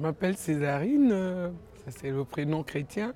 m'appelle 0.00 0.36
Césarine, 0.36 1.10
euh, 1.12 1.48
ça 1.84 1.90
c'est 1.90 2.10
le 2.10 2.24
prénom 2.24 2.62
chrétien. 2.62 3.12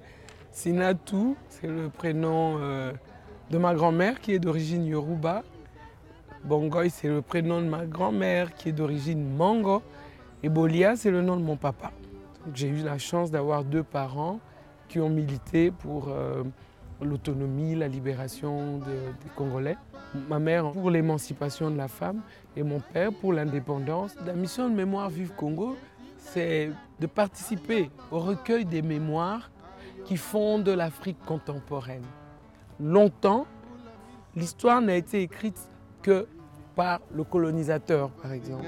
Sinatou, 0.52 1.36
c'est 1.48 1.66
le 1.68 1.88
prénom 1.88 2.58
euh, 2.60 2.92
de 3.50 3.58
ma 3.58 3.74
grand-mère 3.74 4.20
qui 4.20 4.32
est 4.32 4.38
d'origine 4.38 4.84
Yoruba. 4.86 5.42
Bongoy, 6.44 6.90
c'est 6.90 7.08
le 7.08 7.22
prénom 7.22 7.60
de 7.60 7.66
ma 7.66 7.84
grand-mère 7.86 8.54
qui 8.54 8.70
est 8.70 8.72
d'origine 8.72 9.36
Mango. 9.36 9.82
Et 10.42 10.48
Bolia, 10.48 10.96
c'est 10.96 11.10
le 11.10 11.22
nom 11.22 11.36
de 11.36 11.42
mon 11.42 11.56
papa. 11.56 11.92
J'ai 12.54 12.68
eu 12.68 12.82
la 12.82 12.98
chance 12.98 13.30
d'avoir 13.30 13.64
deux 13.64 13.82
parents 13.82 14.40
qui 14.88 14.98
ont 15.00 15.10
milité 15.10 15.70
pour 15.70 16.08
euh, 16.08 16.42
l'autonomie, 17.02 17.74
la 17.74 17.88
libération 17.88 18.78
des 18.78 19.28
Congolais. 19.36 19.76
Ma 20.28 20.38
mère 20.38 20.72
pour 20.72 20.90
l'émancipation 20.90 21.70
de 21.70 21.76
la 21.76 21.86
femme 21.88 22.22
et 22.56 22.62
mon 22.62 22.80
père 22.80 23.12
pour 23.12 23.32
l'indépendance. 23.32 24.16
La 24.26 24.32
mission 24.32 24.68
de 24.68 24.74
Mémoire 24.74 25.10
Vive 25.10 25.32
Congo, 25.36 25.76
c'est 26.20 26.70
de 27.00 27.06
participer 27.06 27.90
au 28.10 28.18
recueil 28.18 28.64
des 28.64 28.82
mémoires 28.82 29.50
qui 30.04 30.16
fondent 30.16 30.68
l'Afrique 30.68 31.18
contemporaine. 31.26 32.04
Longtemps, 32.78 33.46
l'histoire 34.36 34.80
n'a 34.80 34.96
été 34.96 35.22
écrite 35.22 35.58
que 36.02 36.26
par 36.74 37.00
le 37.12 37.24
colonisateur, 37.24 38.10
par 38.10 38.32
exemple. 38.32 38.64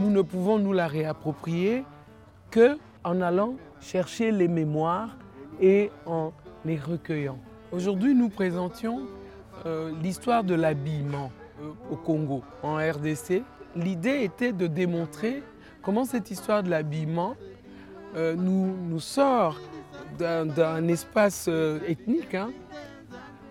Nous 0.00 0.10
ne 0.10 0.22
pouvons 0.22 0.58
nous 0.58 0.72
la 0.72 0.86
réapproprier 0.86 1.84
que 2.50 2.78
en 3.04 3.20
allant 3.20 3.54
chercher 3.80 4.30
les 4.32 4.48
mémoires 4.48 5.16
et 5.60 5.90
en 6.06 6.32
les 6.64 6.76
recueillant. 6.76 7.38
Aujourd'hui, 7.72 8.14
nous 8.14 8.28
présentions 8.28 9.02
euh, 9.66 9.92
l'histoire 10.02 10.44
de 10.44 10.54
l'habillement 10.54 11.30
au 11.90 11.96
Congo, 11.96 12.42
en 12.62 12.76
RDC. 12.76 13.42
L'idée 13.76 14.22
était 14.22 14.52
de 14.52 14.66
démontrer 14.66 15.42
comment 15.82 16.04
cette 16.04 16.30
histoire 16.30 16.62
de 16.62 16.70
l'habillement 16.70 17.36
euh, 18.16 18.34
nous, 18.34 19.00
sort 19.00 19.60
d'un 20.18 20.88
espace 20.88 21.48
ethnique 21.86 22.34
hein, 22.34 22.50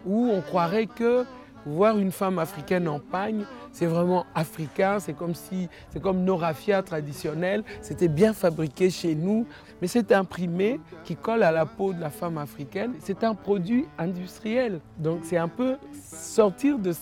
où 0.05 0.29
on 0.31 0.41
croirait 0.41 0.87
que 0.87 1.25
voir 1.65 1.97
une 1.97 2.11
femme 2.11 2.39
africaine 2.39 2.87
en 2.87 2.99
pagne, 2.99 3.43
c'est 3.71 3.85
vraiment 3.85 4.25
africain, 4.35 4.99
c'est 4.99 5.13
comme 5.13 5.35
si, 5.35 5.69
c'est 5.89 6.01
comme 6.01 6.23
nos 6.23 6.37
raffias 6.37 6.81
traditionnels, 6.83 7.63
c'était 7.81 8.07
bien 8.07 8.33
fabriqué 8.33 8.89
chez 8.89 9.15
nous, 9.15 9.45
mais 9.81 9.87
c'est 9.87 10.11
imprimé 10.11 10.79
qui 11.03 11.15
colle 11.15 11.43
à 11.43 11.51
la 11.51 11.65
peau 11.65 11.93
de 11.93 12.01
la 12.01 12.09
femme 12.09 12.37
africaine. 12.37 12.93
C'est 12.99 13.23
un 13.23 13.35
produit 13.35 13.85
industriel. 13.97 14.79
Donc 14.97 15.19
c'est 15.23 15.37
un 15.37 15.47
peu 15.47 15.77
sortir 16.11 16.77
de, 16.79 16.93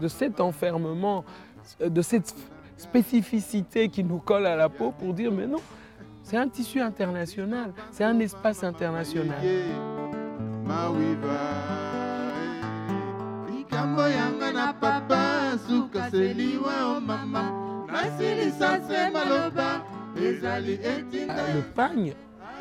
de 0.00 0.08
cet 0.08 0.40
enfermement, 0.40 1.24
de 1.80 2.02
cette 2.02 2.34
spécificité 2.76 3.88
qui 3.88 4.02
nous 4.02 4.18
colle 4.18 4.46
à 4.46 4.56
la 4.56 4.68
peau 4.68 4.92
pour 4.98 5.12
dire 5.12 5.30
mais 5.30 5.46
non, 5.46 5.60
c'est 6.22 6.36
un 6.36 6.48
tissu 6.48 6.80
international, 6.80 7.72
c'est 7.92 8.04
un 8.04 8.18
espace 8.20 8.64
international. 8.64 9.36
Le 21.52 21.60
pagne 21.74 22.14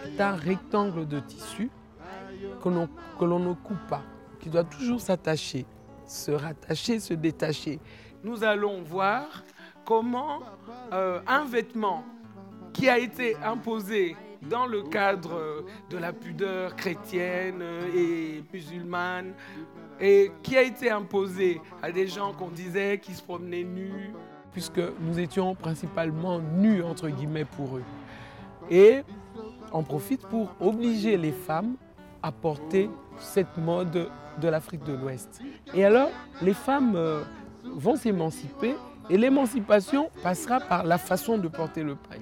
est 0.06 0.22
un 0.22 0.36
rectangle 0.36 1.08
de 1.08 1.20
tissu 1.20 1.70
que 2.64 2.70
l'on 3.26 3.40
ne 3.40 3.54
coupe 3.54 3.86
pas, 3.90 4.04
qui 4.40 4.50
doit 4.50 4.64
toujours 4.64 5.02
s'attacher, 5.02 5.66
se 6.06 6.32
rattacher, 6.32 7.02
se 7.02 7.14
détacher. 7.14 7.82
Nous 8.24 8.46
allons 8.46 8.82
voir 8.82 9.44
comment 9.84 10.40
euh, 10.94 11.20
un 11.28 11.44
vêtement 11.44 12.06
qui 12.72 12.88
a 12.88 12.98
été 12.98 13.36
imposé 13.44 14.16
dans 14.42 14.66
le 14.68 14.84
cadre 14.84 15.66
de 15.90 15.98
la 15.98 16.14
pudeur 16.14 16.78
chrétienne 16.78 17.62
et 17.94 18.42
musulmane 18.54 19.34
et 20.00 20.32
qui 20.44 20.58
a 20.58 20.62
été 20.62 20.90
imposé 20.90 21.62
à 21.82 21.92
des 21.92 22.08
gens 22.08 22.34
qu'on 22.34 22.50
disait 22.50 23.00
qui 23.00 23.14
se 23.14 23.22
promenaient 23.22 23.64
nus, 23.64 24.14
puisque 24.52 24.82
nous 25.02 25.20
étions 25.20 25.56
principalement 25.56 26.40
nus, 26.40 26.84
entre 26.84 27.10
guillemets, 27.10 27.46
pour 27.46 27.78
eux. 27.78 27.84
Et 28.70 29.02
on 29.72 29.84
profite 29.84 30.22
pour 30.28 30.56
obliger 30.60 31.18
les 31.18 31.32
femmes 31.32 31.76
à 32.22 32.32
porter 32.32 32.90
cette 33.18 33.58
mode 33.58 34.10
de 34.42 34.48
l'Afrique 34.48 34.84
de 34.84 34.94
l'Ouest. 34.94 35.42
Et 35.74 35.84
alors, 35.84 36.10
les 36.42 36.54
femmes 36.54 36.96
euh, 36.96 37.24
vont 37.64 37.96
s'émanciper 37.96 38.76
et 39.10 39.18
l'émancipation 39.18 40.10
passera 40.24 40.60
par 40.60 40.84
la 40.86 40.98
façon 40.98 41.38
de 41.38 41.48
porter 41.48 41.84
le 41.84 41.96
pagne. 41.96 42.22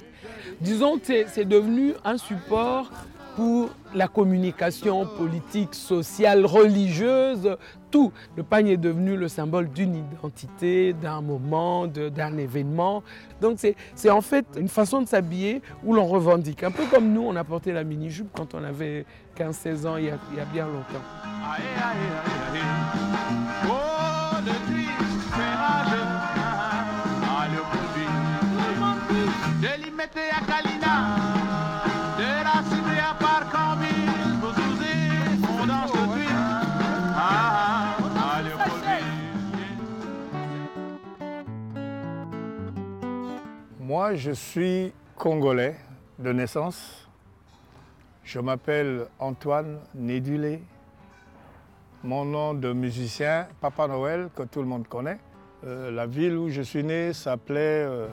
Disons 0.62 0.98
que 0.98 1.28
c'est 1.28 1.46
devenu 1.46 1.94
un 2.04 2.18
support 2.18 2.92
pour 3.38 3.70
la 3.94 4.08
communication 4.08 5.06
politique, 5.06 5.76
sociale, 5.76 6.44
religieuse, 6.44 7.56
tout. 7.92 8.12
Le 8.36 8.42
pagne 8.42 8.70
est 8.70 8.78
devenu 8.78 9.16
le 9.16 9.28
symbole 9.28 9.70
d'une 9.70 9.96
identité, 9.96 10.94
d'un 10.94 11.22
moment, 11.22 11.86
d'un 11.86 12.36
événement. 12.36 13.04
Donc 13.40 13.60
c'est 13.94 14.10
en 14.10 14.22
fait 14.22 14.48
une 14.58 14.68
façon 14.68 15.04
de 15.04 15.08
s'habiller 15.08 15.62
où 15.84 15.94
l'on 15.94 16.08
revendique. 16.08 16.64
Un 16.64 16.72
peu 16.72 16.86
comme 16.88 17.14
nous, 17.14 17.22
on 17.22 17.36
a 17.36 17.44
porté 17.44 17.72
la 17.72 17.84
mini-jupe 17.84 18.30
quand 18.36 18.56
on 18.56 18.64
avait 18.64 19.06
15-16 19.38 19.88
ans, 19.88 19.98
il 19.98 20.06
y, 20.06 20.10
a, 20.10 20.18
il 20.32 20.38
y, 20.40 20.42
a, 20.42 20.46
bien 20.46 20.66
longtemps. 20.66 21.04
Je 44.16 44.32
suis 44.32 44.94
congolais 45.18 45.76
de 46.18 46.32
naissance. 46.32 47.08
Je 48.24 48.40
m'appelle 48.40 49.08
Antoine 49.20 49.80
Nédulé. 49.96 50.62
Mon 52.04 52.24
nom 52.24 52.54
de 52.54 52.72
musicien, 52.72 53.48
Papa 53.60 53.88
Noël, 53.88 54.30
que 54.34 54.44
tout 54.44 54.62
le 54.62 54.68
monde 54.68 54.88
connaît. 54.88 55.18
Euh, 55.66 55.92
la 55.92 56.06
ville 56.06 56.38
où 56.38 56.50
je 56.50 56.62
suis 56.62 56.84
né 56.84 57.12
s'appelait 57.12 57.84
euh, 57.86 58.08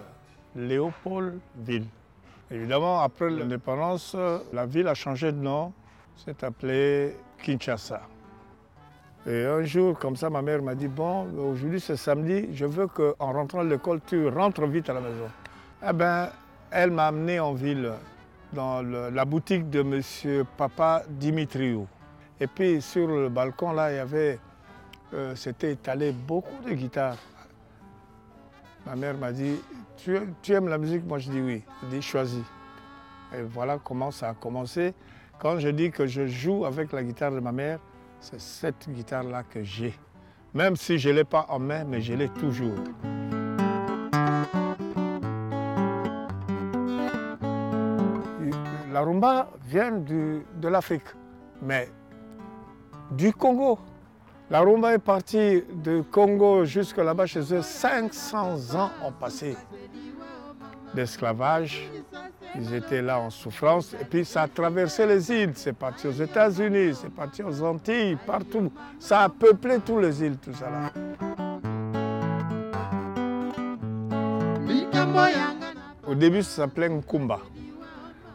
Léopoldville. 0.56 1.86
Évidemment, 2.50 3.00
après 3.00 3.30
l'indépendance, 3.30 4.16
la 4.52 4.66
ville 4.66 4.88
a 4.88 4.94
changé 4.94 5.30
de 5.30 5.38
nom. 5.38 5.72
C'est 6.16 6.42
appelé 6.42 7.16
Kinshasa. 7.42 8.02
Et 9.26 9.44
un 9.44 9.62
jour, 9.62 9.98
comme 9.98 10.16
ça, 10.16 10.28
ma 10.28 10.42
mère 10.42 10.62
m'a 10.62 10.74
dit, 10.74 10.88
bon, 10.88 11.28
aujourd'hui 11.38 11.80
c'est 11.80 11.96
samedi, 11.96 12.48
je 12.52 12.66
veux 12.66 12.88
qu'en 12.88 13.32
rentrant 13.32 13.64
de 13.64 13.70
l'école, 13.70 14.00
tu 14.06 14.28
rentres 14.28 14.66
vite 14.66 14.90
à 14.90 14.94
la 14.94 15.00
maison. 15.00 15.30
Eh 15.86 15.92
ben, 15.92 16.30
elle 16.70 16.90
m'a 16.90 17.08
amené 17.08 17.38
en 17.40 17.52
ville, 17.52 17.92
dans 18.54 18.80
la 18.82 19.24
boutique 19.26 19.68
de 19.68 19.80
M. 19.80 20.44
Papa 20.56 21.02
Dimitriou. 21.08 21.86
Et 22.40 22.46
puis 22.46 22.80
sur 22.80 23.06
le 23.06 23.28
balcon, 23.28 23.72
là, 23.72 23.92
il 23.92 23.96
y 23.96 23.98
avait, 23.98 24.38
euh, 25.12 25.36
c'était 25.36 25.72
étalé 25.72 26.12
beaucoup 26.12 26.62
de 26.66 26.72
guitares. 26.72 27.18
Ma 28.86 28.96
mère 28.96 29.18
m'a 29.18 29.30
dit, 29.30 29.60
tu, 29.98 30.52
aimes 30.52 30.68
la 30.68 30.78
musique? 30.78 31.04
Moi, 31.04 31.18
je 31.18 31.30
dis 31.30 31.40
oui. 31.40 31.62
Elle 31.82 31.88
dit, 31.90 32.02
choisis. 32.02 32.44
Et 33.36 33.42
voilà 33.42 33.78
comment 33.82 34.10
ça 34.10 34.30
a 34.30 34.34
commencé. 34.34 34.94
Quand 35.38 35.58
je 35.58 35.68
dis 35.68 35.90
que 35.90 36.06
je 36.06 36.26
joue 36.26 36.64
avec 36.64 36.92
la 36.92 37.02
guitare 37.02 37.32
de 37.32 37.40
ma 37.40 37.52
mère, 37.52 37.78
c'est 38.20 38.40
cette 38.40 38.88
guitare-là 38.88 39.42
que 39.42 39.62
j'ai. 39.62 39.92
Même 40.54 40.76
si 40.76 40.98
je 40.98 41.10
ne 41.10 41.16
l'ai 41.16 41.24
pas 41.24 41.44
en 41.50 41.58
main, 41.58 41.84
mais 41.84 42.00
je 42.00 42.14
l'ai 42.14 42.30
toujours. 42.30 42.78
Rumba 49.04 49.50
vient 49.66 49.92
de 49.92 50.68
l'Afrique, 50.68 51.08
mais 51.62 51.88
du 53.10 53.32
Congo. 53.32 53.78
La 54.50 54.60
rumba 54.60 54.92
est 54.94 54.98
partie 54.98 55.62
du 55.72 56.02
Congo 56.10 56.64
jusque 56.64 56.98
là-bas 56.98 57.26
chez 57.26 57.54
eux. 57.54 57.62
500 57.62 58.74
ans 58.74 58.90
ont 59.02 59.12
passé 59.12 59.56
d'esclavage. 60.94 61.90
Ils 62.56 62.74
étaient 62.74 63.02
là 63.02 63.18
en 63.18 63.30
souffrance. 63.30 63.94
Et 63.94 64.04
puis 64.04 64.24
ça 64.24 64.42
a 64.42 64.48
traversé 64.48 65.06
les 65.06 65.30
îles. 65.32 65.52
C'est 65.54 65.72
parti 65.72 66.06
aux 66.06 66.12
États-Unis, 66.12 66.94
c'est 66.94 67.10
parti 67.10 67.42
aux 67.42 67.62
Antilles, 67.62 68.16
partout. 68.26 68.70
Ça 68.98 69.22
a 69.22 69.28
peuplé 69.28 69.78
toutes 69.84 70.02
les 70.02 70.22
îles, 70.22 70.36
tout 70.36 70.52
ça 70.54 70.70
là. 70.70 70.90
Au 76.06 76.14
début, 76.14 76.42
ça 76.42 76.62
s'appelait 76.62 76.88
Nkumba. 76.88 77.40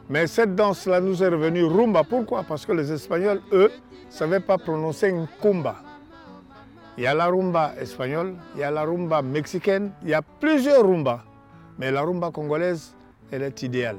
Mais 0.10 0.26
cette 0.26 0.56
danse-là 0.56 1.02
nous 1.02 1.22
est 1.22 1.28
revenue 1.28 1.64
rumba. 1.64 2.04
Pourquoi? 2.04 2.44
Parce 2.44 2.66
que 2.66 2.72
les 2.72 2.92
Espagnols, 2.92 3.42
eux, 3.52 3.72
ne 3.72 4.12
savaient 4.12 4.40
pas 4.40 4.58
prononcer 4.58 5.12
Nkumba. 5.12 5.76
Il 6.98 7.04
y 7.04 7.08
a 7.08 7.14
la 7.14 7.28
rumba 7.28 7.74
espagnole, 7.80 8.34
il 8.56 8.62
y 8.62 8.64
a 8.64 8.72
la 8.72 8.84
rumba 8.84 9.22
mexicaine, 9.22 9.92
il 10.02 10.10
y 10.10 10.14
a 10.14 10.22
plusieurs 10.22 10.84
rumbas. 10.86 11.22
Mais 11.78 11.92
la 11.92 12.02
rumba 12.02 12.32
congolaise, 12.32 12.96
elle 13.32 13.44
est 13.44 13.62
idéale. 13.62 13.98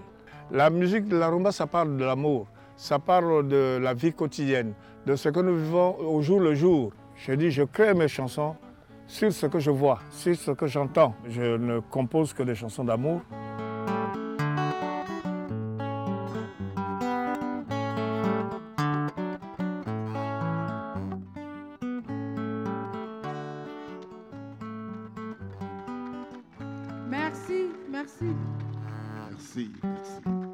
La 0.50 0.68
musique 0.68 1.08
de 1.08 1.16
la 1.16 1.28
rumba, 1.28 1.52
ça 1.52 1.66
parle 1.66 1.96
de 1.96 2.04
l'amour, 2.04 2.46
ça 2.76 2.98
parle 2.98 3.46
de 3.48 3.78
la 3.80 3.94
vie 3.94 4.12
quotidienne, 4.12 4.74
de 5.06 5.16
ce 5.16 5.28
que 5.28 5.40
nous 5.40 5.56
vivons 5.56 5.96
au 5.98 6.20
jour 6.20 6.40
le 6.40 6.54
jour. 6.54 6.92
Je 7.14 7.32
dis, 7.32 7.50
je 7.50 7.62
crée 7.62 7.94
mes 7.94 8.08
chansons 8.08 8.56
sur 9.06 9.32
ce 9.32 9.46
que 9.46 9.60
je 9.60 9.70
vois, 9.70 10.00
sur 10.10 10.36
ce 10.36 10.50
que 10.50 10.66
j'entends. 10.66 11.14
Je 11.28 11.56
ne 11.56 11.80
compose 11.80 12.34
que 12.34 12.42
des 12.42 12.54
chansons 12.54 12.84
d'amour. 12.84 13.22
Merci. 28.00 28.24
Merci. 29.30 30.49